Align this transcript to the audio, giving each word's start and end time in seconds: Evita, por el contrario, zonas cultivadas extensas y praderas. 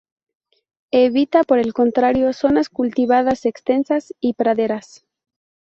Evita, 0.89 1.43
por 1.43 1.59
el 1.59 1.73
contrario, 1.73 2.33
zonas 2.33 2.69
cultivadas 2.69 3.45
extensas 3.45 4.15
y 4.19 4.33
praderas. 4.33 5.05